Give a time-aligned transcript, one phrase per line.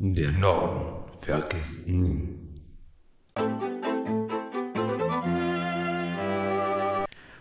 [0.00, 2.28] Der Norden vergisst nie.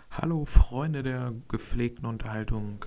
[0.10, 2.84] Hallo Freunde der gepflegten Unterhaltung.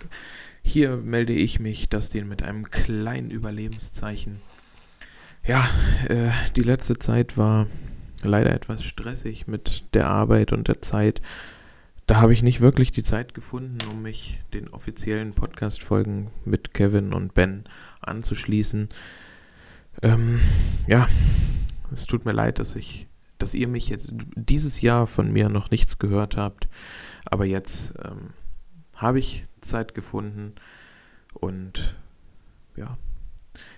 [0.64, 4.40] Hier melde ich mich, das den mit einem kleinen Überlebenszeichen.
[5.46, 5.68] Ja,
[6.08, 7.68] äh, die letzte Zeit war
[8.24, 11.22] leider etwas stressig mit der Arbeit und der Zeit.
[12.08, 17.12] Da habe ich nicht wirklich die Zeit gefunden, um mich den offiziellen Podcast-Folgen mit Kevin
[17.12, 17.62] und Ben
[18.00, 18.88] anzuschließen.
[20.02, 20.40] Ähm,
[20.86, 21.08] ja,
[21.92, 23.06] es tut mir leid, dass ich,
[23.38, 26.68] dass ihr mich jetzt dieses Jahr von mir noch nichts gehört habt.
[27.24, 28.30] Aber jetzt ähm,
[28.96, 30.54] habe ich Zeit gefunden
[31.34, 31.96] und
[32.76, 32.96] ja,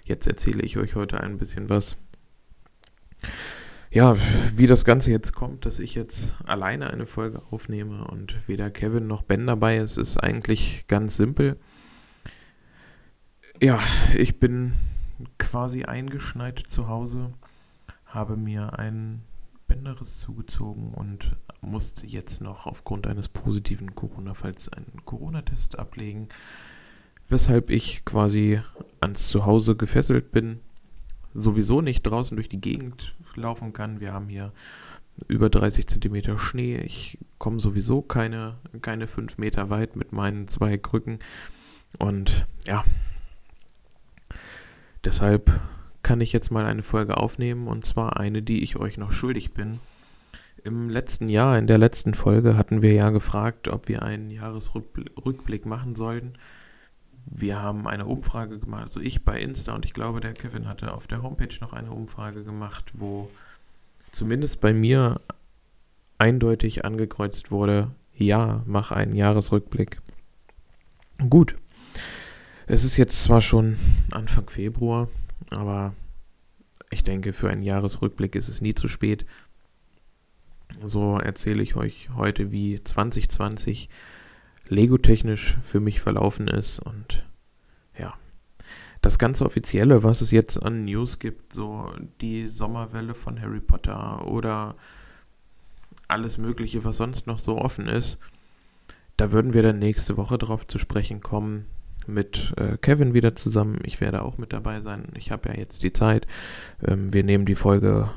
[0.04, 1.96] jetzt erzähle ich euch heute ein bisschen was.
[3.90, 4.16] Ja,
[4.54, 9.06] wie das Ganze jetzt kommt, dass ich jetzt alleine eine Folge aufnehme und weder Kevin
[9.06, 11.58] noch Ben dabei ist, ist eigentlich ganz simpel.
[13.60, 13.78] Ja,
[14.16, 14.72] ich bin
[15.38, 17.32] quasi eingeschneit zu Hause,
[18.06, 19.22] habe mir ein
[19.66, 26.28] Bänderriss zugezogen und musste jetzt noch aufgrund eines positiven Corona-Falls einen Corona-Test ablegen,
[27.28, 28.60] weshalb ich quasi
[29.00, 30.60] ans Zuhause gefesselt bin,
[31.34, 34.00] sowieso nicht draußen durch die Gegend laufen kann.
[34.00, 34.52] Wir haben hier
[35.28, 36.76] über 30 Zentimeter Schnee.
[36.78, 41.18] Ich komme sowieso keine, keine 5 Meter weit mit meinen zwei Krücken.
[41.98, 42.84] Und ja,
[45.04, 45.50] deshalb
[46.02, 49.54] kann ich jetzt mal eine Folge aufnehmen und zwar eine, die ich euch noch schuldig
[49.54, 49.80] bin.
[50.64, 55.66] Im letzten Jahr, in der letzten Folge, hatten wir ja gefragt, ob wir einen Jahresrückblick
[55.66, 56.34] machen sollten.
[57.26, 60.92] Wir haben eine Umfrage gemacht, also ich bei Insta und ich glaube, der Kevin hatte
[60.92, 63.30] auf der Homepage noch eine Umfrage gemacht, wo
[64.10, 65.20] zumindest bei mir
[66.18, 70.00] eindeutig angekreuzt wurde, ja, mach einen Jahresrückblick.
[71.28, 71.56] Gut.
[72.72, 73.76] Es ist jetzt zwar schon
[74.12, 75.10] Anfang Februar,
[75.50, 75.92] aber
[76.88, 79.26] ich denke, für einen Jahresrückblick ist es nie zu spät.
[80.82, 83.90] So erzähle ich euch heute, wie 2020
[84.68, 87.26] Lego-technisch für mich verlaufen ist und
[87.98, 88.14] ja.
[89.02, 94.26] Das ganze Offizielle, was es jetzt an News gibt, so die Sommerwelle von Harry Potter
[94.26, 94.76] oder
[96.08, 98.18] alles Mögliche, was sonst noch so offen ist,
[99.18, 101.66] da würden wir dann nächste Woche drauf zu sprechen kommen
[102.06, 103.80] mit äh, Kevin wieder zusammen.
[103.84, 105.08] Ich werde auch mit dabei sein.
[105.16, 106.26] Ich habe ja jetzt die Zeit.
[106.86, 108.10] Ähm, wir nehmen die Folge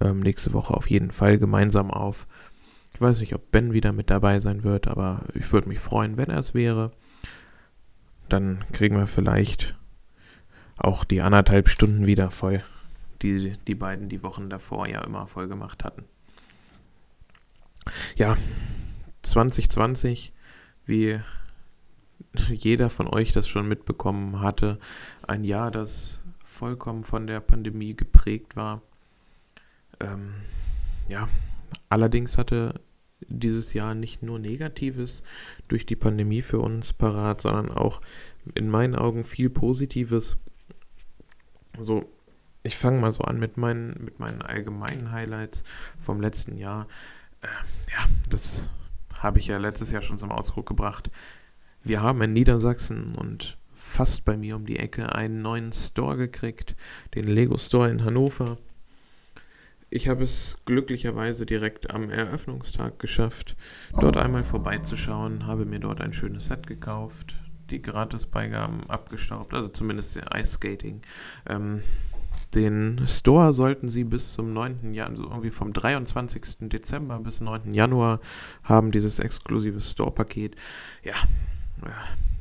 [0.00, 2.26] ähm, nächste Woche auf jeden Fall gemeinsam auf.
[2.94, 6.16] Ich weiß nicht, ob Ben wieder mit dabei sein wird, aber ich würde mich freuen,
[6.16, 6.92] wenn er es wäre.
[8.28, 9.74] Dann kriegen wir vielleicht
[10.76, 12.62] auch die anderthalb Stunden wieder voll,
[13.22, 16.04] die die beiden die Wochen davor ja immer voll gemacht hatten.
[18.16, 18.36] Ja,
[19.22, 20.32] 2020,
[20.86, 21.20] wie
[22.48, 24.78] jeder von euch das schon mitbekommen hatte,
[25.26, 28.82] ein Jahr, das vollkommen von der Pandemie geprägt war.
[30.00, 30.34] Ähm,
[31.08, 31.28] ja,
[31.88, 32.80] allerdings hatte
[33.28, 35.22] dieses Jahr nicht nur Negatives
[35.68, 38.00] durch die Pandemie für uns parat, sondern auch
[38.54, 40.36] in meinen Augen viel Positives.
[41.78, 42.10] So,
[42.62, 45.62] ich fange mal so an mit meinen, mit meinen allgemeinen Highlights
[45.98, 46.86] vom letzten Jahr.
[47.40, 47.46] Äh,
[47.92, 48.68] ja, das
[49.18, 51.10] habe ich ja letztes Jahr schon zum Ausdruck gebracht.
[51.84, 56.76] Wir haben in Niedersachsen und fast bei mir um die Ecke einen neuen Store gekriegt,
[57.16, 58.58] den Lego Store in Hannover.
[59.90, 63.56] Ich habe es glücklicherweise direkt am Eröffnungstag geschafft,
[63.98, 67.34] dort einmal vorbeizuschauen, habe mir dort ein schönes Set gekauft,
[67.70, 71.00] die Gratisbeigaben abgestaubt, also zumindest der Ice Skating.
[71.48, 71.82] Ähm,
[72.54, 74.94] den Store sollten sie bis zum 9.
[74.94, 76.68] Januar, also irgendwie vom 23.
[76.68, 77.74] Dezember bis 9.
[77.74, 78.20] Januar
[78.62, 80.54] haben, dieses exklusive Store-Paket.
[81.02, 81.14] Ja,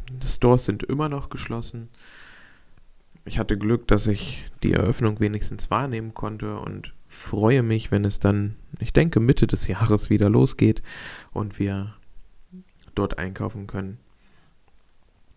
[0.09, 1.89] die Stores sind immer noch geschlossen.
[3.23, 8.19] Ich hatte Glück, dass ich die Eröffnung wenigstens wahrnehmen konnte und freue mich, wenn es
[8.19, 10.81] dann, ich denke, Mitte des Jahres wieder losgeht
[11.31, 11.93] und wir
[12.95, 13.99] dort einkaufen können.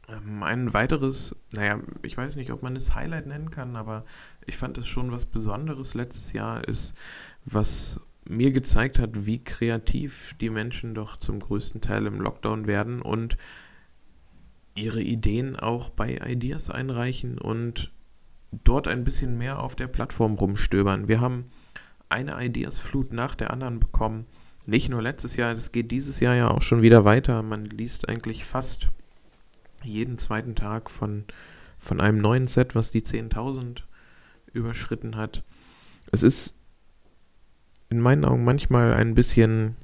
[0.08, 4.04] Ähm, ein weiteres, naja, ich weiß nicht, ob man es Highlight nennen kann, aber
[4.46, 6.94] ich fand es schon was Besonderes letztes Jahr ist,
[7.44, 13.02] was mir gezeigt hat, wie kreativ die Menschen doch zum größten Teil im Lockdown werden
[13.02, 13.36] und
[14.74, 17.92] ihre Ideen auch bei Ideas einreichen und
[18.50, 21.08] dort ein bisschen mehr auf der Plattform rumstöbern.
[21.08, 21.46] Wir haben
[22.08, 24.26] eine Ideas-Flut nach der anderen bekommen.
[24.66, 27.42] Nicht nur letztes Jahr, das geht dieses Jahr ja auch schon wieder weiter.
[27.42, 28.88] Man liest eigentlich fast
[29.82, 31.24] jeden zweiten Tag von,
[31.78, 33.82] von einem neuen Set, was die 10.000
[34.52, 35.42] überschritten hat.
[36.12, 36.56] Es ist
[37.90, 39.76] in meinen Augen manchmal ein bisschen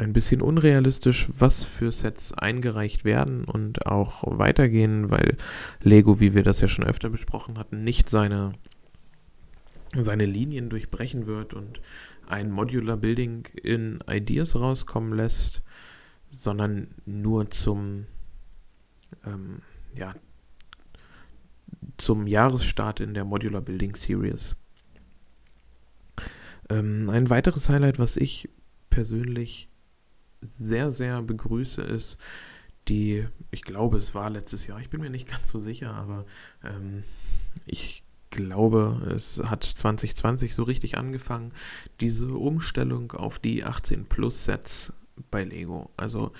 [0.00, 5.36] ein bisschen unrealistisch, was für Sets eingereicht werden und auch weitergehen, weil
[5.82, 8.52] Lego, wie wir das ja schon öfter besprochen hatten, nicht seine,
[9.94, 11.80] seine Linien durchbrechen wird und
[12.26, 15.62] ein Modular Building in Ideas rauskommen lässt,
[16.30, 18.06] sondern nur zum,
[19.26, 19.60] ähm,
[19.94, 20.14] ja,
[21.98, 24.56] zum Jahresstart in der Modular Building Series.
[26.70, 28.48] Ähm, ein weiteres Highlight, was ich
[28.88, 29.69] persönlich
[30.40, 32.18] sehr, sehr begrüße, ist
[32.88, 36.24] die, ich glaube, es war letztes Jahr, ich bin mir nicht ganz so sicher, aber
[36.64, 37.02] ähm,
[37.66, 41.52] ich glaube, es hat 2020 so richtig angefangen,
[42.00, 44.92] diese Umstellung auf die 18 Plus Sets
[45.30, 45.90] bei Lego.
[45.96, 46.32] Also,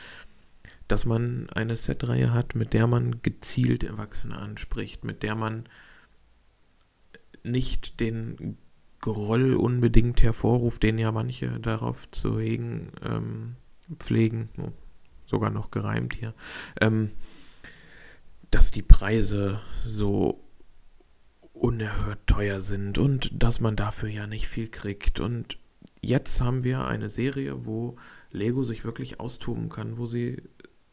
[0.88, 5.69] dass man eine Setreihe hat, mit der man gezielt Erwachsene anspricht, mit der man
[7.43, 8.56] nicht den
[9.00, 13.56] Groll unbedingt hervorruft, den ja manche darauf zu hegen ähm,
[13.98, 14.48] pflegen,
[15.26, 16.34] sogar noch gereimt hier,
[16.81, 17.10] ähm,
[18.50, 20.42] dass die Preise so
[21.52, 25.20] unerhört teuer sind und dass man dafür ja nicht viel kriegt.
[25.20, 25.58] Und
[26.00, 27.96] jetzt haben wir eine Serie, wo
[28.31, 30.42] Lego sich wirklich austoben kann, wo sie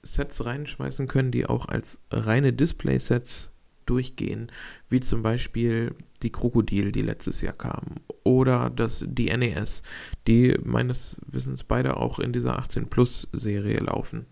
[0.04, 3.50] Sets reinschmeißen können, die auch als reine Display-Sets
[3.90, 4.52] durchgehen,
[4.90, 9.84] wie zum Beispiel die Krokodil, die letztes Jahr kam, oder das, die NES,
[10.28, 14.26] die meines Wissens beide auch in dieser 18-Plus-Serie laufen.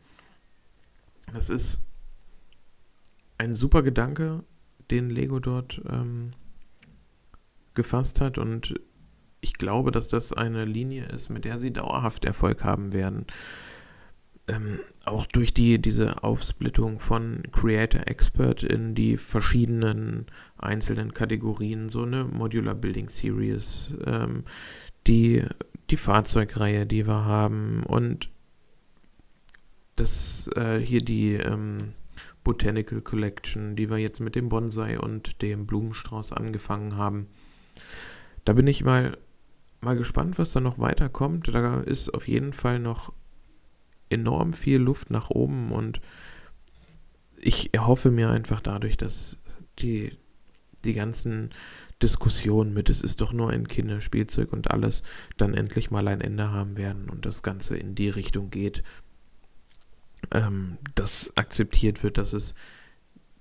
[1.33, 1.81] Das ist
[3.37, 4.43] ein super Gedanke,
[4.91, 6.31] den Lego dort ähm,
[7.73, 8.79] gefasst hat und
[9.41, 13.27] ich glaube, dass das eine Linie ist, mit der sie dauerhaft Erfolg haben werden
[14.47, 20.27] ähm, auch durch die, diese Aufsplittung von Creator Expert in die verschiedenen
[20.57, 24.43] einzelnen Kategorien, so eine Modular Building Series, ähm,
[25.07, 25.43] die,
[25.89, 28.29] die Fahrzeugreihe, die wir haben und
[29.95, 31.93] das äh, hier die ähm,
[32.43, 37.27] Botanical Collection, die wir jetzt mit dem Bonsai und dem Blumenstrauß angefangen haben.
[38.43, 39.17] Da bin ich mal,
[39.81, 41.47] mal gespannt, was da noch weiterkommt.
[41.47, 43.13] Da ist auf jeden Fall noch
[44.09, 46.01] enorm viel Luft nach oben und
[47.37, 49.37] ich erhoffe mir einfach dadurch, dass
[49.79, 50.17] die,
[50.83, 51.51] die ganzen
[52.01, 55.03] Diskussionen mit, es ist doch nur ein Kinderspielzeug und alles,
[55.37, 58.83] dann endlich mal ein Ende haben werden und das Ganze in die Richtung geht,
[60.31, 62.55] ähm, dass akzeptiert wird, dass es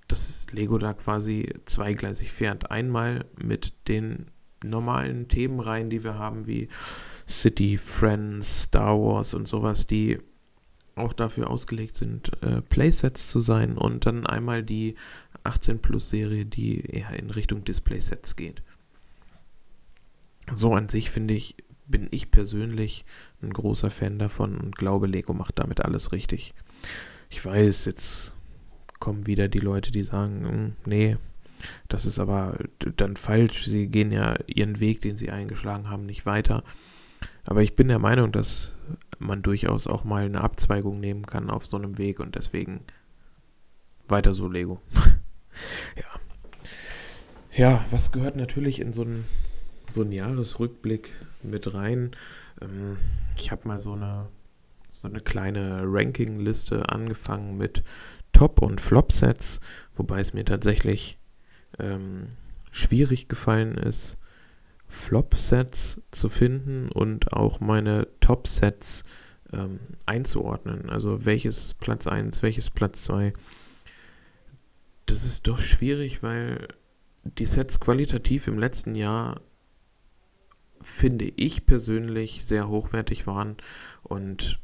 [0.08, 2.70] dass Lego da quasi zweigleisig fährt.
[2.70, 4.26] Einmal mit den
[4.62, 6.68] normalen Themenreihen, die wir haben, wie
[7.28, 10.18] City, Friends, Star Wars und sowas, die
[10.96, 14.94] auch dafür ausgelegt sind, äh, Playsets zu sein und dann einmal die
[15.42, 18.62] 18 Plus Serie, die eher in Richtung Displaysets geht.
[20.52, 21.56] So an sich finde ich,
[21.86, 23.04] bin ich persönlich
[23.42, 26.54] ein großer Fan davon und glaube, Lego macht damit alles richtig.
[27.28, 28.32] Ich weiß, jetzt
[29.00, 31.16] kommen wieder die Leute, die sagen, hm, nee,
[31.88, 32.58] das ist aber
[32.96, 33.66] dann falsch.
[33.66, 36.62] Sie gehen ja ihren Weg, den sie eingeschlagen haben, nicht weiter.
[37.44, 38.73] Aber ich bin der Meinung, dass
[39.24, 42.80] man durchaus auch mal eine Abzweigung nehmen kann auf so einem Weg und deswegen
[44.08, 44.80] weiter so Lego.
[45.96, 46.04] ja.
[47.56, 49.24] Ja, was gehört natürlich in so einen,
[49.88, 51.10] so einen Jahresrückblick
[51.42, 52.16] mit rein?
[52.60, 52.96] Ähm,
[53.36, 54.28] ich habe mal so eine,
[54.92, 57.84] so eine kleine Ranking-Liste angefangen mit
[58.32, 59.60] Top- und Flop-Sets,
[59.94, 61.18] wobei es mir tatsächlich
[61.78, 62.28] ähm,
[62.72, 64.18] schwierig gefallen ist,
[64.94, 69.02] Flop-Sets zu finden und auch meine Top-Sets
[69.52, 70.88] ähm, einzuordnen.
[70.88, 73.32] Also welches Platz 1, welches Platz 2.
[75.06, 76.68] Das ist doch schwierig, weil
[77.24, 79.40] die Sets qualitativ im letzten Jahr,
[80.80, 83.56] finde ich persönlich, sehr hochwertig waren
[84.02, 84.60] und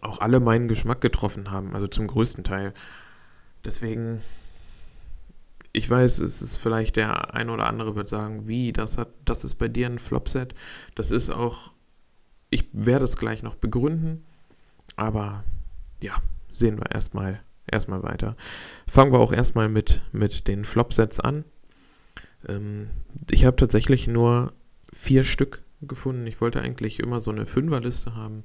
[0.00, 2.72] auch alle meinen Geschmack getroffen haben, also zum größten Teil.
[3.64, 4.20] Deswegen
[5.72, 9.44] ich weiß, es ist vielleicht der ein oder andere wird sagen, wie, das hat, das
[9.44, 10.54] ist bei dir ein Flopset.
[10.94, 11.72] Das ist auch,
[12.50, 14.24] ich werde es gleich noch begründen,
[14.96, 15.44] aber
[16.02, 16.14] ja,
[16.50, 18.36] sehen wir erstmal erstmal weiter.
[18.86, 21.44] Fangen wir auch erstmal mit, mit den Flopsets an.
[22.48, 22.90] Ähm,
[23.30, 24.52] ich habe tatsächlich nur
[24.92, 26.26] vier Stück gefunden.
[26.26, 28.44] Ich wollte eigentlich immer so eine Fünferliste haben.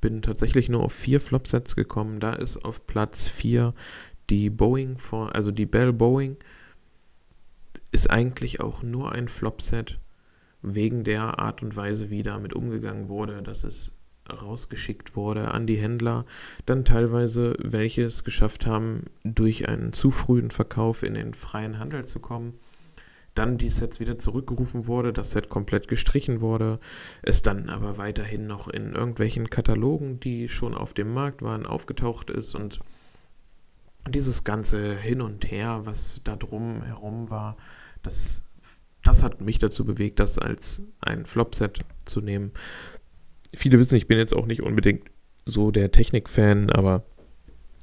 [0.00, 2.20] Bin tatsächlich nur auf vier Flopsets gekommen.
[2.20, 3.74] Da ist auf Platz vier
[4.30, 6.36] die Boeing von, also die Bell Boeing
[7.92, 9.98] ist eigentlich auch nur ein Flopset
[10.62, 13.92] wegen der Art und Weise, wie damit umgegangen wurde, dass es
[14.28, 16.24] rausgeschickt wurde an die Händler,
[16.64, 22.04] dann teilweise welche es geschafft haben, durch einen zu frühen Verkauf in den freien Handel
[22.04, 22.54] zu kommen,
[23.34, 26.80] dann die Sets wieder zurückgerufen wurde, das Set komplett gestrichen wurde,
[27.22, 32.30] es dann aber weiterhin noch in irgendwelchen Katalogen, die schon auf dem Markt waren, aufgetaucht
[32.30, 32.80] ist und
[34.08, 37.56] dieses ganze Hin und Her, was da drum herum war,
[38.02, 38.42] das,
[39.02, 42.52] das hat mich dazu bewegt, das als ein Flop-Set zu nehmen.
[43.54, 45.10] Viele wissen, ich bin jetzt auch nicht unbedingt
[45.44, 47.04] so der Technik-Fan, aber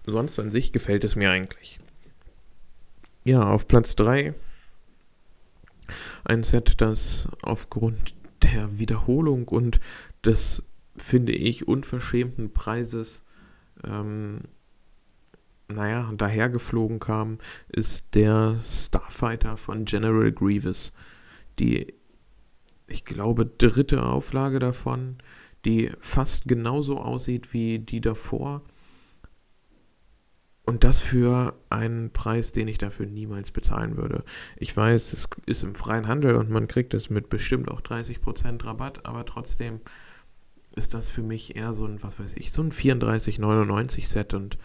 [0.05, 1.79] sonst an sich gefällt es mir eigentlich.
[3.23, 4.33] Ja, auf Platz 3
[6.23, 9.79] ein Set, das aufgrund der Wiederholung und
[10.25, 10.63] des,
[10.95, 13.23] finde ich, unverschämten Preises,
[13.83, 14.41] ähm,
[15.73, 20.93] naja, dahergeflogen kam, ist der Starfighter von General Grievous.
[21.59, 21.93] Die,
[22.87, 25.17] ich glaube, dritte Auflage davon,
[25.65, 28.63] die fast genauso aussieht wie die davor
[30.65, 34.23] und das für einen Preis, den ich dafür niemals bezahlen würde.
[34.55, 38.63] Ich weiß, es ist im freien Handel und man kriegt es mit bestimmt auch 30%
[38.63, 39.81] Rabatt, aber trotzdem
[40.75, 44.57] ist das für mich eher so ein, was weiß ich, so ein 34,99 Set und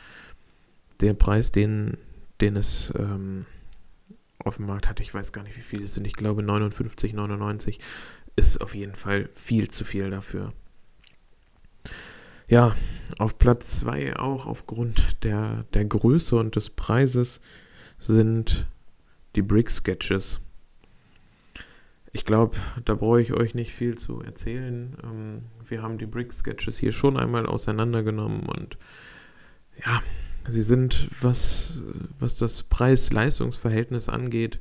[1.01, 1.97] der Preis, den,
[2.41, 3.47] den es ähm,
[4.39, 7.79] auf dem Markt hat, ich weiß gar nicht, wie viel es sind, ich glaube 59,99
[8.37, 10.53] ist auf jeden Fall viel zu viel dafür.
[12.47, 12.75] Ja,
[13.19, 17.41] auf Platz 2 auch aufgrund der, der Größe und des Preises
[17.99, 18.67] sind
[19.37, 20.41] die Brick Sketches.
[22.13, 24.97] Ich glaube, da brauche ich euch nicht viel zu erzählen.
[25.03, 28.79] Ähm, wir haben die Brick Sketches hier schon einmal auseinandergenommen und
[29.85, 30.03] ja,
[30.49, 31.83] sie sind, was,
[32.19, 34.61] was das Preis-Leistungs-Verhältnis angeht,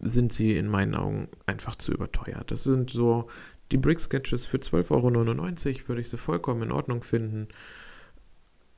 [0.00, 2.50] sind sie in meinen Augen einfach zu überteuert.
[2.50, 3.28] Das sind so
[3.70, 7.48] die Brick-Sketches für 12,99 Euro würde ich sie vollkommen in Ordnung finden,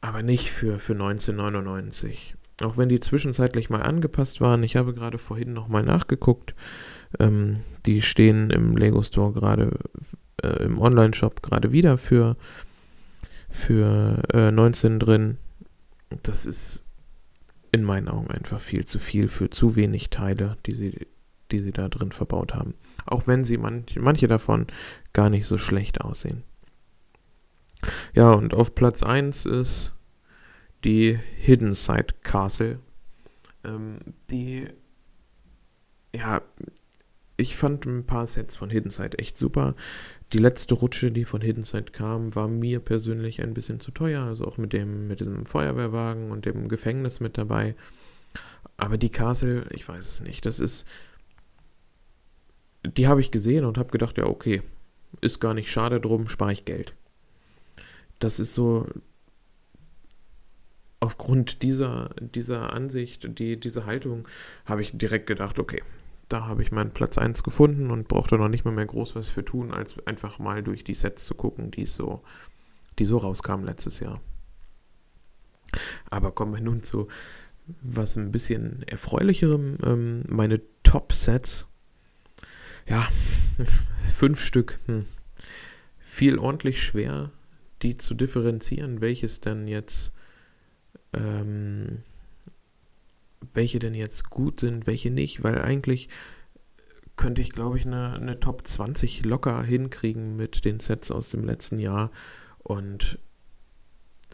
[0.00, 4.62] aber nicht für, für 19,99 Auch wenn die zwischenzeitlich mal angepasst waren.
[4.62, 6.54] Ich habe gerade vorhin nochmal nachgeguckt.
[7.18, 9.78] Ähm, die stehen im Lego Store gerade
[10.42, 12.36] äh, im Online-Shop gerade wieder für,
[13.52, 15.38] für äh, 19 drin.
[16.24, 16.84] Das ist
[17.70, 21.06] in meinen Augen einfach viel zu viel für zu wenig Teile, die sie
[21.52, 22.74] die sie da drin verbaut haben.
[23.06, 24.66] Auch wenn sie manche, manche davon
[25.12, 26.42] gar nicht so schlecht aussehen.
[28.14, 29.94] Ja, und auf Platz 1 ist
[30.84, 32.80] die Hidden Side Castle.
[33.64, 33.98] Ähm,
[34.30, 34.68] die,
[36.14, 36.42] ja,
[37.36, 39.74] ich fand ein paar Sets von Hidden Side echt super.
[40.32, 44.24] Die letzte Rutsche, die von Hidden Side kam, war mir persönlich ein bisschen zu teuer.
[44.24, 47.74] Also auch mit dem, mit diesem Feuerwehrwagen und dem Gefängnis mit dabei.
[48.76, 50.46] Aber die Castle, ich weiß es nicht.
[50.46, 50.86] Das ist
[52.84, 54.62] die habe ich gesehen und habe gedacht, ja, okay,
[55.20, 56.94] ist gar nicht schade drum, spare ich Geld.
[58.18, 58.86] Das ist so,
[61.00, 64.26] aufgrund dieser, dieser Ansicht, die, diese Haltung,
[64.64, 65.82] habe ich direkt gedacht, okay,
[66.32, 69.30] da habe ich meinen Platz 1 gefunden und brauchte noch nicht mal mehr groß was
[69.30, 72.22] für tun, als einfach mal durch die Sets zu gucken, die so,
[72.98, 74.20] die so rauskamen letztes Jahr.
[76.10, 77.08] Aber kommen wir nun zu
[77.80, 79.78] was ein bisschen erfreulicherem.
[79.84, 81.68] Ähm, meine Top-Sets
[82.86, 83.08] ja,
[84.14, 84.78] fünf Stück.
[84.86, 85.06] Hm.
[86.00, 87.30] Viel ordentlich schwer,
[87.82, 90.12] die zu differenzieren, welches denn jetzt,
[91.12, 92.02] ähm,
[93.52, 96.08] welche denn jetzt gut sind, welche nicht, weil eigentlich
[97.16, 101.44] könnte ich, glaube ich, eine, eine Top 20 locker hinkriegen mit den Sets aus dem
[101.44, 102.10] letzten Jahr
[102.58, 103.18] und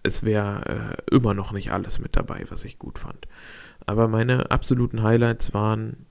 [0.02, 3.26] es wäre äh, immer noch nicht alles mit dabei, was ich gut fand.
[3.86, 6.06] Aber meine absoluten Highlights waren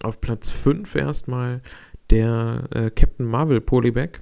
[0.00, 1.60] auf Platz 5 erstmal
[2.10, 4.20] der äh, Captain Marvel Polybag,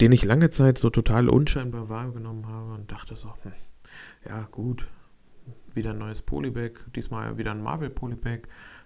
[0.00, 3.52] den ich lange Zeit so total unscheinbar wahrgenommen habe und dachte so, hm,
[4.28, 4.86] ja gut,
[5.74, 8.42] wieder ein neues Polybag, diesmal wieder ein Marvel Polybag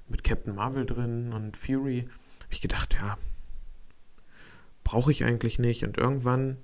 [0.08, 2.08] mit Captain Marvel drin und Fury.
[2.42, 3.18] Habe ich gedacht, ja,
[4.84, 5.84] brauche ich eigentlich nicht.
[5.84, 6.58] Und irgendwann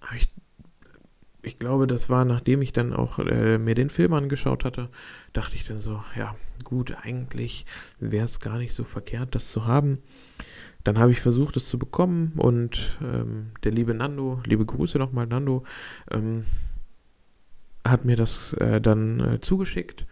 [0.00, 0.28] habe ich
[1.44, 4.88] ich glaube, das war, nachdem ich dann auch äh, mir den Film angeschaut hatte,
[5.32, 7.66] dachte ich dann so, ja, gut, eigentlich
[8.00, 9.98] wäre es gar nicht so verkehrt, das zu haben.
[10.82, 15.26] Dann habe ich versucht, es zu bekommen und ähm, der liebe Nando, liebe Grüße nochmal,
[15.26, 15.64] Nando,
[16.10, 16.44] ähm,
[17.86, 20.06] hat mir das äh, dann äh, zugeschickt.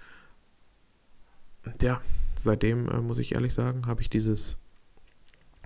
[1.81, 2.01] Ja,
[2.39, 4.59] seitdem, äh, muss ich ehrlich sagen, habe ich dieses,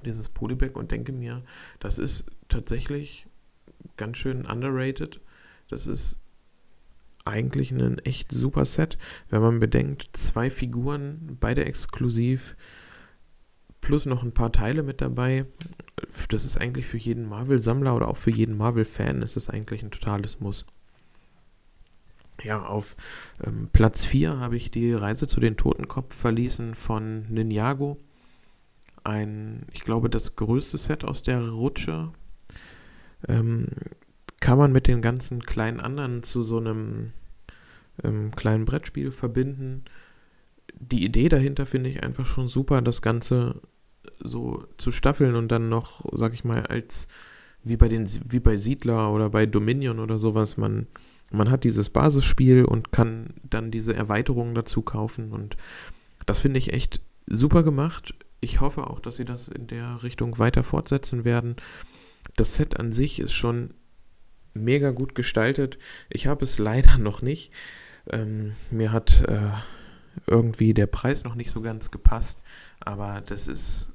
[0.04, 1.42] dieses Polybag und denke mir,
[1.80, 3.26] das ist tatsächlich
[3.96, 5.20] ganz schön underrated
[5.68, 6.18] das ist
[7.24, 8.98] eigentlich ein echt super Set,
[9.30, 12.56] wenn man bedenkt, zwei Figuren, beide exklusiv,
[13.80, 15.46] plus noch ein paar Teile mit dabei.
[16.28, 19.90] Das ist eigentlich für jeden Marvel-Sammler oder auch für jeden Marvel-Fan ist das eigentlich ein
[19.90, 20.66] totales Muss.
[22.42, 22.96] Ja, auf
[23.44, 27.98] ähm, Platz 4 habe ich die Reise zu den Totenkopf verließen von Ninjago.
[29.04, 32.12] Ein, ich glaube, das größte Set aus der Rutsche.
[33.28, 33.68] Ähm,
[34.40, 37.12] kann man mit den ganzen kleinen anderen zu so einem
[38.04, 39.84] ähm, kleinen Brettspiel verbinden.
[40.78, 43.62] Die Idee dahinter finde ich einfach schon super, das Ganze
[44.18, 47.08] so zu staffeln und dann noch, sag ich mal, als
[47.62, 50.86] wie bei den wie bei Siedler oder bei Dominion oder sowas, man
[51.30, 55.56] man hat dieses Basisspiel und kann dann diese Erweiterungen dazu kaufen und
[56.24, 58.14] das finde ich echt super gemacht.
[58.40, 61.56] Ich hoffe auch, dass sie das in der Richtung weiter fortsetzen werden.
[62.36, 63.74] Das Set an sich ist schon
[64.54, 65.78] mega gut gestaltet.
[66.10, 67.52] Ich habe es leider noch nicht.
[68.10, 69.50] Ähm, mir hat äh,
[70.26, 72.42] irgendwie der Preis noch nicht so ganz gepasst,
[72.80, 73.92] aber das ist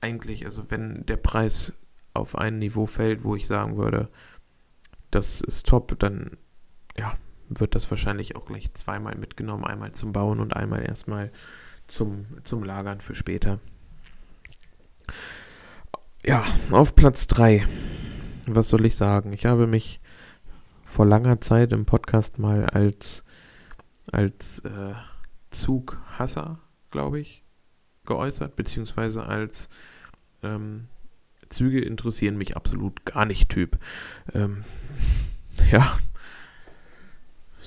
[0.00, 1.72] eigentlich, also wenn der Preis
[2.14, 4.08] auf ein Niveau fällt, wo ich sagen würde,
[5.10, 6.36] das ist top, dann
[6.96, 7.14] ja,
[7.48, 11.30] wird das wahrscheinlich auch gleich zweimal mitgenommen, einmal zum Bauen und einmal erstmal
[11.86, 13.60] zum, zum Lagern für später.
[16.24, 17.66] Ja, auf Platz 3.
[18.46, 19.32] Was soll ich sagen?
[19.32, 20.00] Ich habe mich
[20.84, 23.24] vor langer Zeit im Podcast mal als,
[24.10, 24.94] als äh,
[25.50, 26.58] Zughasser,
[26.90, 27.42] glaube ich,
[28.04, 29.68] geäußert, beziehungsweise als
[30.42, 30.88] ähm,
[31.48, 33.78] Züge interessieren mich absolut gar nicht Typ.
[34.32, 34.64] Ähm,
[35.70, 35.96] ja,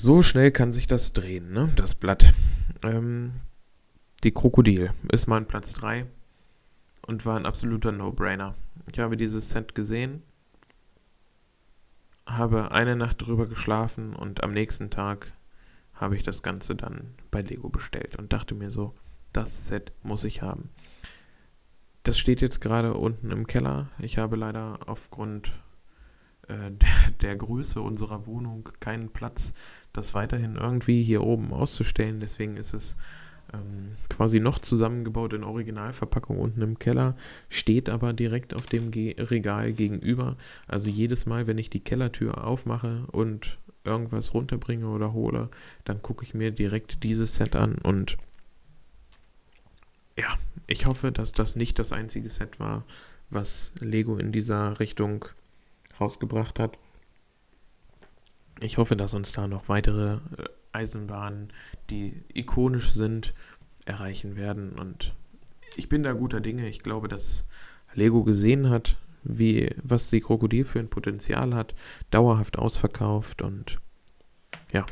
[0.06, 1.74] so schnell kann sich das drehen, ne?
[1.76, 2.32] Das Blatt.
[2.84, 3.34] Ähm,
[4.24, 6.06] die Krokodil ist mein Platz 3
[7.08, 8.54] und war ein absoluter No-Brainer.
[8.92, 10.22] Ich habe dieses Set gesehen,
[12.28, 15.32] habe eine Nacht drüber geschlafen und am nächsten Tag
[15.94, 18.94] habe ich das Ganze dann bei Lego bestellt und dachte mir so,
[19.34, 20.70] das Set muss ich haben.
[22.04, 23.90] Das steht jetzt gerade unten im Keller.
[23.98, 25.52] Ich habe leider aufgrund
[26.48, 29.54] äh, der, der, Größe unserer Wohnung keinen Platz,
[29.94, 32.20] das weiterhin irgendwie hier oben auszustellen.
[32.20, 32.96] Deswegen ist es
[33.54, 37.16] ähm, quasi noch zusammengebaut in Originalverpackung unten im Keller,
[37.50, 40.38] steht aber direkt auf dem Ge Regal gegenüber.
[40.68, 45.50] Also jedes Mal, wenn ich die Kellertür aufmache und irgendwas runterbringe oder hole,
[45.84, 48.18] dann gucke ich mir direkt dieses Set an und
[50.18, 50.34] ja,
[50.68, 52.86] ich hoffe, dass das nicht das einzige Set war,
[53.30, 55.26] was Lego in dieser Richtung
[56.00, 56.78] rausgebracht hat.
[58.60, 60.20] Ich hoffe, dass uns da noch weitere äh,
[60.72, 61.52] Eisenbahnen,
[61.90, 63.34] die ikonisch sind,
[63.86, 64.74] erreichen werden.
[64.80, 65.14] Und
[65.76, 66.68] ich bin da guter Dinge.
[66.68, 67.46] Ich glaube, dass
[67.94, 71.74] Lego gesehen hat, wie, was die Krokodil für ein Potenzial hat,
[72.12, 73.80] dauerhaft ausverkauft und
[74.72, 74.86] ja.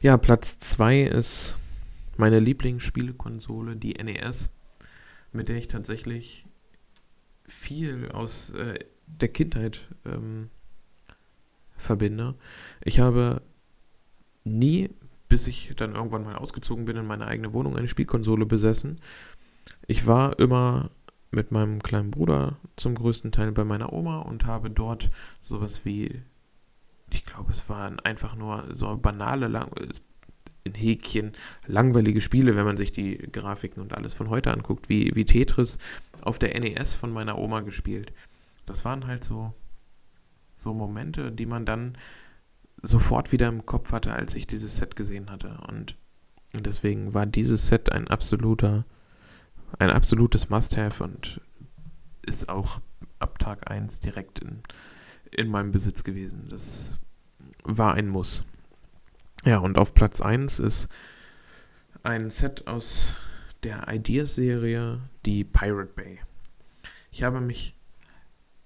[0.00, 1.56] Ja, Platz 2 ist
[2.16, 4.50] meine Lieblingsspielekonsole, die NES,
[5.32, 6.46] mit der ich tatsächlich
[7.46, 10.50] viel aus äh, der Kindheit ähm,
[11.76, 12.34] verbinde.
[12.84, 13.42] Ich habe
[14.44, 14.90] nie,
[15.28, 19.00] bis ich dann irgendwann mal ausgezogen bin, in meine eigene Wohnung eine Spielkonsole besessen.
[19.86, 20.90] Ich war immer
[21.30, 26.22] mit meinem kleinen Bruder zum größten Teil bei meiner Oma und habe dort sowas wie,
[27.10, 29.48] ich glaube, es waren einfach nur so banale,
[30.66, 31.32] in Häkchen,
[31.66, 35.78] langweilige Spiele, wenn man sich die Grafiken und alles von heute anguckt, wie, wie Tetris
[36.20, 38.12] auf der NES von meiner Oma gespielt.
[38.66, 39.54] Das waren halt so,
[40.54, 41.96] so Momente, die man dann
[42.82, 45.58] sofort wieder im Kopf hatte, als ich dieses Set gesehen hatte.
[45.68, 45.96] Und,
[46.52, 48.84] deswegen war dieses Set ein absoluter,
[49.78, 51.40] ein absolutes Must-Have und
[52.22, 52.80] ist auch
[53.18, 54.60] ab Tag 1 direkt in,
[55.30, 56.48] in meinem Besitz gewesen.
[56.48, 56.98] Das
[57.64, 58.44] war ein Muss.
[59.46, 60.88] Ja, und auf Platz 1 ist
[62.02, 63.14] ein Set aus
[63.62, 66.18] der Ideas-Serie, die Pirate Bay.
[67.12, 67.76] Ich habe mich,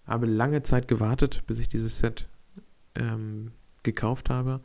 [0.07, 2.27] habe lange Zeit gewartet, bis ich dieses Set
[2.95, 4.63] ähm, gekauft habe.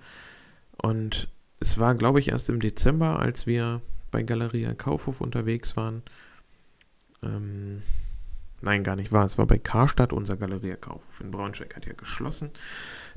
[0.82, 1.28] Und
[1.60, 6.02] es war, glaube ich, erst im Dezember, als wir bei Galeria Kaufhof unterwegs waren.
[7.24, 7.82] Ähm,
[8.62, 9.26] nein, gar nicht wahr.
[9.26, 12.52] Es war bei Karstadt, unser Galeria Kaufhof in Braunschweig hat ja geschlossen.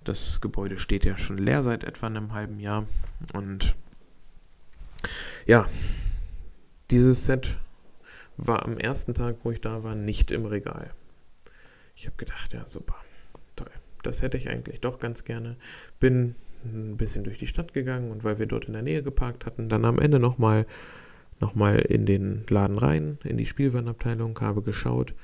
[0.05, 2.87] Das Gebäude steht ja schon leer seit etwa einem halben Jahr.
[3.33, 3.75] Und
[5.47, 5.67] ja,
[6.91, 7.59] dieses Set
[8.37, 10.91] war am ersten Tag, wo ich da war, nicht im Regal.
[11.97, 12.97] Ich habe gedacht, ja, super,
[13.57, 13.71] toll.
[14.03, 15.57] Das hätte ich eigentlich doch ganz gerne.
[15.99, 16.35] Bin
[16.65, 19.69] ein bisschen durch die Stadt gegangen und weil wir dort in der Nähe geparkt hatten,
[19.69, 20.67] dann am Ende nochmal
[21.41, 25.15] noch mal in den Laden rein, in die Spielwarenabteilung, habe geschaut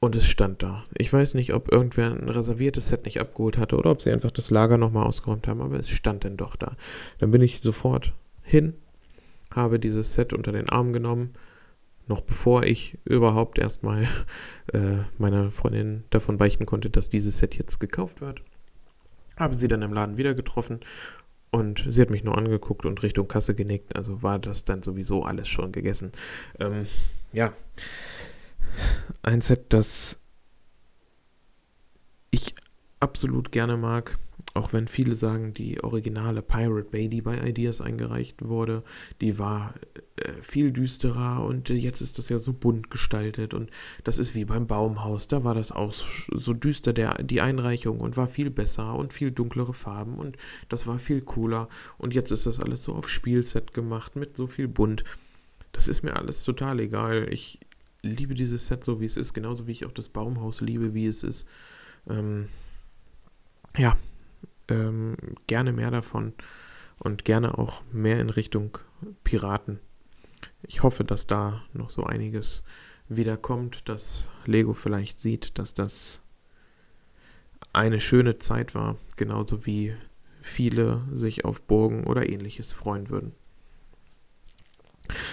[0.00, 0.84] und es stand da.
[0.96, 4.30] Ich weiß nicht, ob irgendwer ein reserviertes Set nicht abgeholt hatte oder ob sie einfach
[4.30, 6.76] das Lager nochmal ausgeräumt haben, aber es stand dann doch da.
[7.18, 8.74] Dann bin ich sofort hin,
[9.52, 11.34] habe dieses Set unter den Arm genommen,
[12.06, 14.04] noch bevor ich überhaupt erstmal
[14.72, 18.42] äh, meiner Freundin davon beichten konnte, dass dieses Set jetzt gekauft wird.
[19.36, 20.80] Habe sie dann im Laden wieder getroffen
[21.50, 23.96] und sie hat mich nur angeguckt und Richtung Kasse genickt.
[23.96, 26.12] Also war das dann sowieso alles schon gegessen.
[26.58, 26.86] Ähm,
[27.32, 27.52] ja.
[29.22, 30.18] Ein Set, das
[32.30, 32.54] ich
[33.00, 34.16] absolut gerne mag.
[34.54, 38.82] Auch wenn viele sagen, die originale Pirate Bay, die bei Ideas eingereicht wurde,
[39.20, 39.74] die war
[40.16, 43.70] äh, viel düsterer und jetzt ist das ja so bunt gestaltet und
[44.04, 48.16] das ist wie beim Baumhaus, da war das auch so düster der, die Einreichung und
[48.16, 50.36] war viel besser und viel dunklere Farben und
[50.68, 54.46] das war viel cooler und jetzt ist das alles so auf Spielset gemacht mit so
[54.46, 55.04] viel bunt.
[55.72, 57.28] Das ist mir alles total egal.
[57.30, 57.60] Ich
[58.10, 61.06] liebe dieses Set so, wie es ist, genauso wie ich auch das Baumhaus liebe, wie
[61.06, 61.46] es ist.
[62.08, 62.48] Ähm,
[63.76, 63.96] ja,
[64.68, 65.16] ähm,
[65.46, 66.32] gerne mehr davon
[66.98, 68.78] und gerne auch mehr in Richtung
[69.24, 69.80] Piraten.
[70.62, 72.64] Ich hoffe, dass da noch so einiges
[73.08, 76.20] wiederkommt, dass Lego vielleicht sieht, dass das
[77.72, 79.94] eine schöne Zeit war, genauso wie
[80.40, 83.32] viele sich auf Burgen oder ähnliches freuen würden.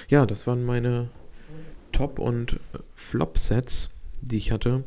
[0.08, 1.10] Ja, das waren meine
[1.96, 2.60] Top- und
[2.94, 4.84] Flop-Sets, die ich hatte.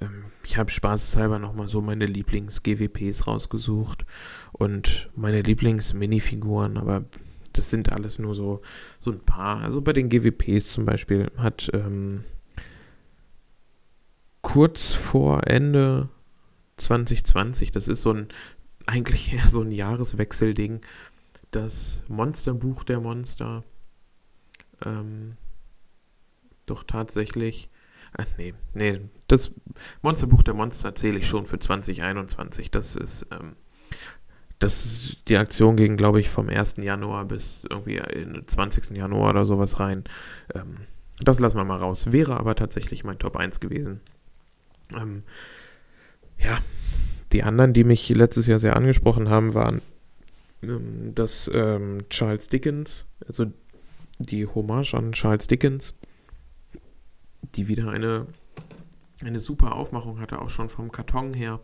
[0.00, 4.06] Ähm, ich habe spaßeshalber nochmal so meine Lieblings-GWPs rausgesucht
[4.52, 7.04] und meine Lieblings-Minifiguren, aber
[7.52, 8.62] das sind alles nur so,
[9.00, 9.62] so ein paar.
[9.62, 12.22] Also bei den GWPs zum Beispiel hat ähm,
[14.42, 16.08] kurz vor Ende
[16.76, 18.28] 2020, das ist so ein,
[18.86, 20.82] eigentlich eher so ein Jahreswechselding,
[21.50, 23.64] das Monsterbuch der Monster
[24.84, 25.36] ähm,
[26.66, 27.70] doch tatsächlich
[28.16, 29.50] Ach, nee, nee, das
[30.02, 32.70] Monsterbuch der Monster zähle ich schon für 2021.
[32.70, 33.56] Das ist, ähm,
[34.58, 36.76] das, die Aktion ging, glaube ich, vom 1.
[36.78, 38.96] Januar bis irgendwie in den 20.
[38.96, 40.04] Januar oder sowas rein.
[40.54, 40.78] Ähm,
[41.20, 42.12] das lassen wir mal raus.
[42.12, 44.00] Wäre aber tatsächlich mein Top 1 gewesen.
[44.94, 45.22] Ähm,
[46.38, 46.58] ja,
[47.32, 49.82] die anderen, die mich letztes Jahr sehr angesprochen haben, waren
[50.62, 53.46] ähm, das ähm, Charles Dickens, also
[54.18, 55.94] die Hommage an Charles Dickens
[57.56, 58.26] die wieder eine,
[59.24, 61.60] eine super Aufmachung hatte, auch schon vom Karton her.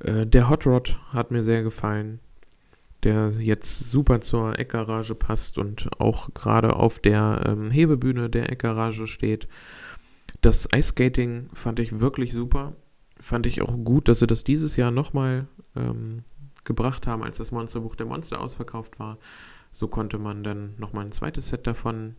[0.00, 2.20] Äh, der Hot Rod hat mir sehr gefallen,
[3.02, 9.06] der jetzt super zur Eckgarage passt und auch gerade auf der ähm, Hebebühne der Eckgarage
[9.06, 9.48] steht.
[10.40, 12.74] Das Ice Skating fand ich wirklich super.
[13.20, 16.24] Fand ich auch gut, dass sie das dieses Jahr nochmal ähm,
[16.64, 19.18] gebracht haben, als das Monsterbuch der Monster ausverkauft war.
[19.72, 22.16] So konnte man dann nochmal ein zweites Set davon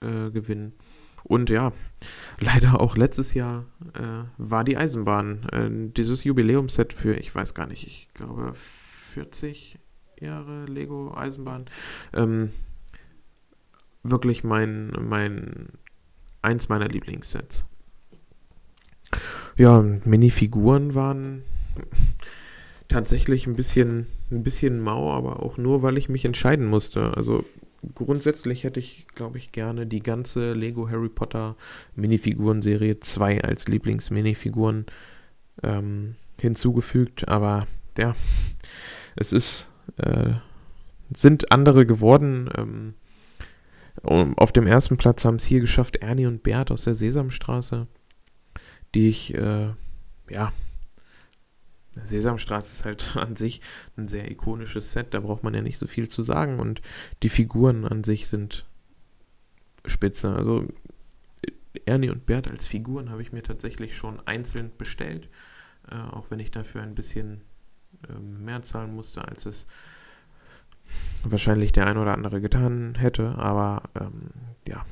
[0.00, 0.72] äh, gewinnen.
[1.24, 1.72] Und ja,
[2.38, 7.66] leider auch letztes Jahr äh, war die Eisenbahn äh, dieses Jubiläumsset für, ich weiß gar
[7.66, 9.78] nicht, ich glaube 40
[10.20, 11.66] Jahre Lego Eisenbahn.
[12.12, 12.50] Ähm,
[14.02, 15.68] wirklich mein, mein,
[16.42, 17.66] eins meiner Lieblingssets.
[19.56, 21.42] Ja, Minifiguren waren
[22.88, 27.16] tatsächlich ein bisschen, ein bisschen mau, aber auch nur, weil ich mich entscheiden musste.
[27.16, 27.44] Also
[27.94, 31.56] grundsätzlich hätte ich, glaube ich, gerne die ganze Lego Harry Potter
[31.96, 34.86] Minifiguren-Serie 2 als Lieblingsminifiguren
[35.62, 37.66] ähm, hinzugefügt, aber
[37.98, 38.14] ja,
[39.16, 39.68] es ist,
[39.98, 40.32] äh,
[41.14, 42.48] sind andere geworden.
[42.56, 42.94] Ähm,
[44.36, 47.86] auf dem ersten Platz haben es hier geschafft Ernie und Bert aus der Sesamstraße,
[48.94, 49.68] die ich, äh,
[50.30, 50.52] ja,
[51.94, 53.60] Sesamstraße ist halt an sich
[53.96, 56.80] ein sehr ikonisches Set, da braucht man ja nicht so viel zu sagen und
[57.22, 58.66] die Figuren an sich sind
[59.86, 60.34] spitze.
[60.34, 60.66] Also
[61.84, 65.28] Ernie und Bert als Figuren habe ich mir tatsächlich schon einzeln bestellt,
[65.90, 67.42] äh, auch wenn ich dafür ein bisschen
[68.08, 69.66] äh, mehr zahlen musste, als es
[71.24, 74.30] wahrscheinlich der ein oder andere getan hätte, aber ähm,
[74.66, 74.84] ja.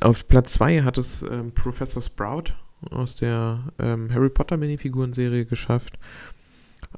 [0.00, 2.54] Auf Platz 2 hat es ähm, Professor Sprout
[2.90, 5.98] aus der ähm, Harry Potter Minifiguren-Serie geschafft.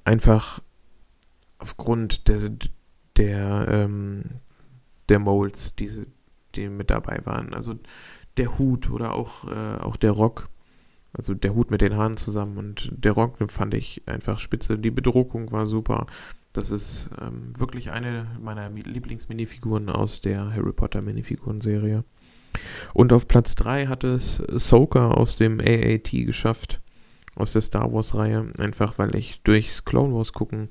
[0.04, 0.60] Einfach
[1.58, 2.50] aufgrund der,
[3.16, 4.24] der, ähm,
[5.08, 6.06] der Molds, diese,
[6.54, 7.54] die mit dabei waren.
[7.54, 7.78] Also
[8.36, 10.48] der Hut oder auch, äh, auch der Rock.
[11.12, 14.78] Also der Hut mit den Haaren zusammen und der Rock fand ich einfach spitze.
[14.78, 16.06] Die Bedruckung war super.
[16.52, 22.04] Das ist ähm, wirklich eine meiner Lieblingsminifiguren aus der Harry Potter Minifiguren-Serie.
[22.94, 26.81] Und auf Platz 3 hat es Ahsoka aus dem AAT geschafft,
[27.35, 28.51] aus der Star Wars-Reihe.
[28.59, 30.68] Einfach weil ich durchs Clone Wars gucken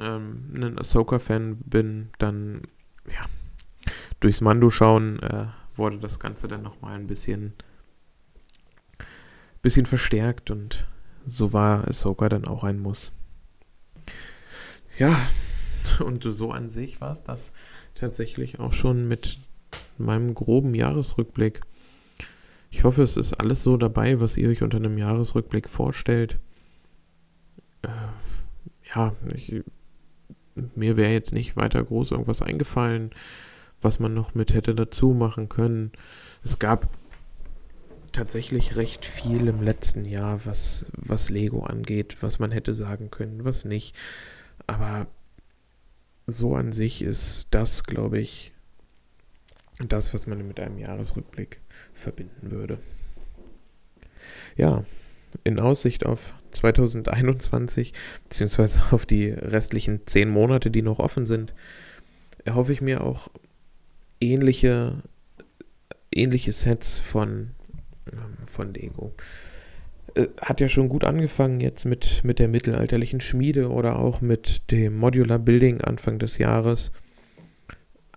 [0.00, 2.62] ähm, ein Ahsoka-Fan bin, dann
[3.06, 3.24] ja,
[4.20, 7.52] durchs Mando schauen äh, wurde das Ganze dann nochmal ein bisschen,
[9.62, 10.86] bisschen verstärkt und
[11.26, 13.12] so war Ahsoka dann auch ein Muss.
[14.98, 15.20] Ja,
[16.04, 17.52] und so an sich war es das
[17.94, 19.38] tatsächlich auch schon mit
[20.00, 21.60] meinem groben Jahresrückblick.
[22.70, 26.38] Ich hoffe, es ist alles so dabei, was ihr euch unter einem Jahresrückblick vorstellt.
[28.94, 29.62] ja, ich,
[30.74, 33.10] mir wäre jetzt nicht weiter groß irgendwas eingefallen,
[33.80, 35.92] was man noch mit hätte dazu machen können.
[36.44, 36.88] Es gab
[38.12, 43.44] tatsächlich recht viel im letzten Jahr, was, was Lego angeht, was man hätte sagen können,
[43.44, 43.96] was nicht.
[44.66, 45.06] Aber
[46.26, 48.52] so an sich ist das, glaube ich,
[49.88, 51.60] das, was man mit einem Jahresrückblick
[51.94, 52.78] verbinden würde.
[54.56, 54.84] Ja,
[55.44, 57.92] in Aussicht auf 2021,
[58.24, 61.54] beziehungsweise auf die restlichen zehn Monate, die noch offen sind,
[62.44, 63.28] erhoffe ich mir auch
[64.20, 65.02] ähnliche,
[66.12, 67.50] ähnliche Sets von,
[68.12, 69.14] ähm, von Lego.
[70.14, 74.70] Äh, hat ja schon gut angefangen jetzt mit, mit der mittelalterlichen Schmiede oder auch mit
[74.70, 76.92] dem Modular Building Anfang des Jahres.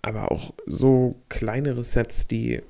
[0.04, 2.62] Aber auch so kleinere Sets, die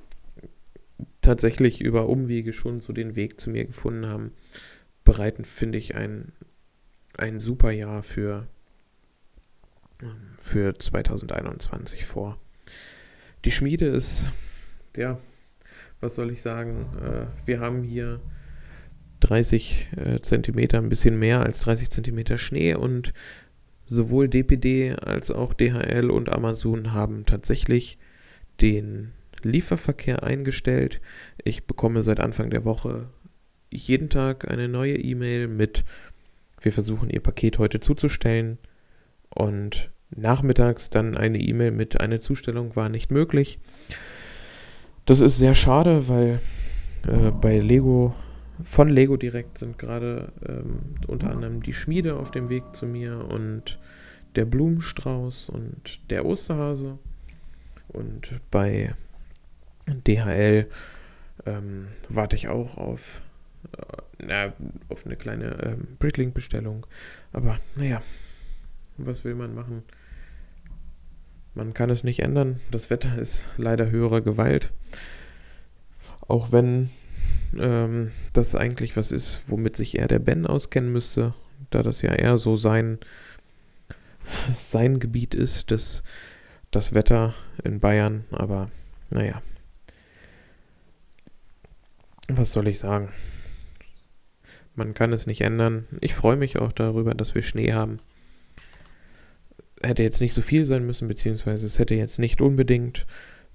[1.19, 4.32] tatsächlich über Umwege schon so den Weg zu mir gefunden haben,
[5.04, 6.32] bereiten, finde ich, ein,
[7.17, 8.48] ein super Jahr für,
[10.38, 12.38] für 2021 vor.
[13.46, 14.28] Die Schmiede ist,
[14.96, 15.17] ja,
[16.00, 18.22] was soll ich sagen, äh, wir haben hier
[19.22, 23.13] 30 äh, Zentimeter, ein bisschen mehr als 30 Zentimeter Schnee und
[23.86, 27.98] sowohl DPD als auch DHL und Amazon haben tatsächlich
[28.62, 29.12] den
[29.43, 31.02] Lieferverkehr eingestellt.
[31.43, 33.10] Ich bekomme seit Anfang der Woche
[33.72, 35.84] jeden Tag eine neue E-Mail mit,
[36.62, 38.58] wir versuchen Ihr Paket heute zuzustellen
[39.30, 43.60] und nachmittags dann eine E-Mail mit, eine Zustellung war nicht möglich.
[45.06, 46.39] Das ist sehr schade, weil
[47.08, 48.13] äh, bei Lego,
[48.62, 53.26] von Lego direkt sind gerade ähm, unter anderem die Schmiede auf dem Weg zu mir
[53.30, 53.80] und
[54.36, 56.98] der Blumenstrauß und der Osterhase.
[57.88, 58.94] Und bei
[59.88, 60.70] DHL
[61.46, 63.22] ähm, warte ich auch auf,
[63.78, 64.54] äh, na,
[64.89, 66.86] auf eine kleine ähm, Bricklink-Bestellung.
[67.32, 68.02] Aber naja,
[68.98, 69.84] was will man machen?
[71.56, 72.60] Man kann es nicht ändern.
[72.72, 74.72] Das Wetter ist leider höherer Gewalt.
[76.28, 76.89] Auch wenn
[77.58, 81.34] ähm, das eigentlich was ist, womit sich eher der Ben auskennen müsste,
[81.70, 83.00] da das ja eher so sein,
[84.56, 86.04] sein Gebiet ist, das,
[86.72, 88.26] das Wetter in Bayern.
[88.32, 88.70] Aber
[89.10, 89.42] naja.
[92.30, 93.10] Was soll ich sagen?
[94.76, 95.88] Man kann es nicht ändern.
[96.02, 98.00] Ich freue mich auch darüber, dass wir Schnee haben
[99.84, 103.06] hätte jetzt nicht so viel sein müssen, beziehungsweise es hätte jetzt nicht unbedingt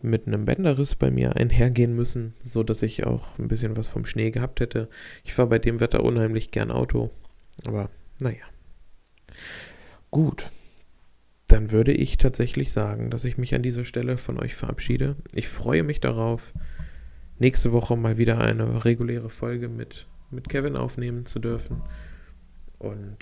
[0.01, 4.07] mit einem Bänderriss bei mir einhergehen müssen, so dass ich auch ein bisschen was vom
[4.07, 4.89] Schnee gehabt hätte.
[5.25, 7.11] Ich fahre bei dem Wetter unheimlich gern Auto,
[7.67, 8.45] aber naja.
[10.11, 10.51] Gut,
[11.49, 15.17] dann würde ich tatsächlich sagen, dass ich mich an dieser Stelle von euch verabschiede.
[15.35, 16.53] Ich freue mich darauf,
[17.39, 21.83] nächste Woche mal wieder eine reguläre Folge mit, mit Kevin aufnehmen zu dürfen
[22.79, 23.19] und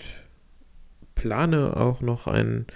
[1.15, 2.67] plane auch noch ein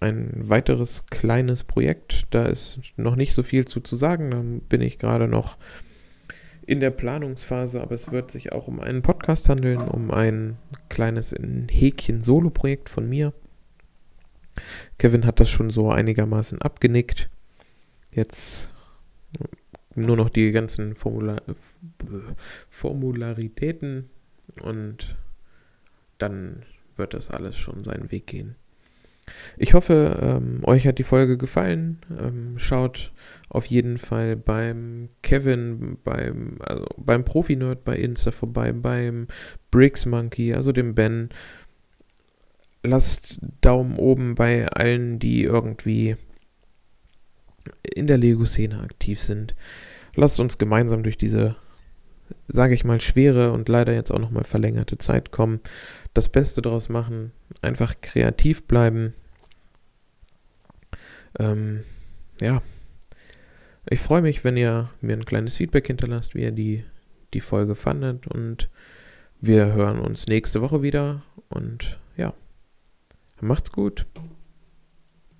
[0.00, 2.24] ein weiteres kleines Projekt.
[2.30, 4.30] Da ist noch nicht so viel zu, zu sagen.
[4.30, 5.56] Da bin ich gerade noch
[6.66, 10.56] in der Planungsphase, aber es wird sich auch um einen Podcast handeln, um ein
[10.88, 13.32] kleines in Häkchen Solo-Projekt von mir.
[14.98, 17.28] Kevin hat das schon so einigermaßen abgenickt.
[18.10, 18.70] Jetzt
[19.94, 21.42] nur noch die ganzen Formula
[22.68, 24.10] Formularitäten
[24.62, 25.16] und
[26.18, 26.64] dann
[26.96, 28.56] wird das alles schon seinen Weg gehen.
[29.56, 31.98] Ich hoffe, ähm, euch hat die Folge gefallen.
[32.18, 33.12] Ähm, schaut
[33.48, 39.28] auf jeden Fall beim Kevin, beim, also beim Profi-Nerd bei Insta vorbei, beim
[39.70, 41.30] Bricks Monkey, also dem Ben.
[42.82, 46.16] Lasst Daumen oben bei allen, die irgendwie
[47.82, 49.54] in der Lego-Szene aktiv sind.
[50.16, 51.56] Lasst uns gemeinsam durch diese,
[52.48, 55.60] sage ich mal, schwere und leider jetzt auch nochmal verlängerte Zeit kommen.
[56.14, 59.14] Das Beste daraus machen, einfach kreativ bleiben
[61.38, 61.82] ähm,
[62.40, 62.62] ja,
[63.88, 66.84] ich freue mich, wenn ihr mir ein kleines Feedback hinterlasst, wie ihr die,
[67.32, 68.26] die Folge fandet.
[68.26, 68.70] Und
[69.40, 71.22] wir hören uns nächste Woche wieder.
[71.48, 72.34] Und ja,
[73.40, 74.06] macht's gut.